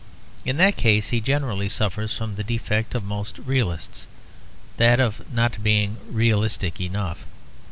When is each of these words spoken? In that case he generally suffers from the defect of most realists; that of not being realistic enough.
In 0.43 0.57
that 0.57 0.77
case 0.77 1.09
he 1.09 1.21
generally 1.21 1.69
suffers 1.69 2.17
from 2.17 2.33
the 2.33 2.43
defect 2.43 2.95
of 2.95 3.03
most 3.03 3.37
realists; 3.37 4.07
that 4.77 4.99
of 4.99 5.31
not 5.31 5.61
being 5.61 5.97
realistic 6.09 6.79
enough. 6.81 7.19